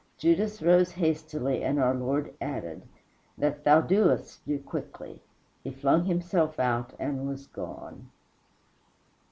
Judas 0.17 0.63
rose 0.63 0.93
hastily, 0.93 1.63
and 1.63 1.77
our 1.79 1.93
Lord 1.93 2.33
added, 2.41 2.81
"That 3.37 3.63
thou 3.63 3.81
doest, 3.81 4.43
do 4.47 4.57
quickly." 4.57 5.21
He 5.63 5.69
flung 5.69 6.05
himself 6.05 6.59
out 6.59 6.95
and 6.97 7.27
was 7.29 7.45
gone. 7.45 8.09